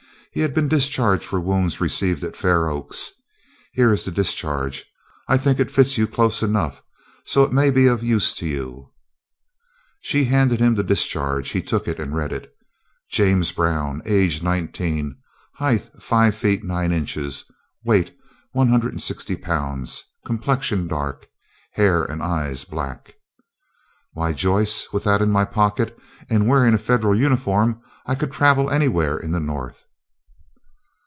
He 0.33 0.39
had 0.39 0.53
been 0.53 0.69
discharged 0.69 1.25
for 1.25 1.41
wounds 1.41 1.81
received 1.81 2.23
at 2.23 2.37
Fair 2.37 2.69
Oaks. 2.69 3.11
Here 3.73 3.91
is 3.91 4.05
the 4.05 4.11
discharge. 4.11 4.85
I 5.27 5.35
think 5.35 5.59
it 5.59 5.69
fits 5.69 5.97
you 5.97 6.07
close 6.07 6.41
enough, 6.41 6.81
so 7.25 7.43
it 7.43 7.51
may 7.51 7.69
be 7.69 7.85
of 7.87 8.01
use 8.01 8.33
to 8.35 8.47
you." 8.47 8.93
She 9.99 10.23
handed 10.23 10.61
him 10.61 10.75
the 10.75 10.83
discharge; 10.85 11.49
he 11.49 11.61
took 11.61 11.85
it 11.85 11.99
and 11.99 12.15
read: 12.15 12.47
"James 13.11 13.51
Brown, 13.51 14.01
age 14.05 14.41
nineteen; 14.41 15.17
height 15.55 15.89
five 16.01 16.33
feet 16.33 16.63
nine 16.63 16.93
inches; 16.93 17.43
weight 17.83 18.15
one 18.53 18.69
hundred 18.69 18.93
and 18.93 19.01
sixty 19.01 19.35
pounds; 19.35 20.01
complexion 20.25 20.87
dark; 20.87 21.27
hair 21.73 22.05
and 22.05 22.23
eyes 22.23 22.63
black." 22.63 23.15
"Why, 24.13 24.31
Joyce, 24.31 24.93
with 24.93 25.03
that 25.03 25.21
in 25.21 25.29
my 25.29 25.43
pocket, 25.43 25.99
and 26.29 26.47
wearing 26.47 26.73
a 26.73 26.77
Federal 26.77 27.15
uniform, 27.17 27.81
I 28.05 28.15
could 28.15 28.31
travel 28.31 28.69
anywhere 28.69 29.17
in 29.17 29.33
the 29.33 29.41
North." 29.41 29.87